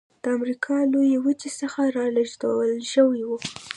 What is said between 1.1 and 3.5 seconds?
وچې څخه رالېږدول شوي وو.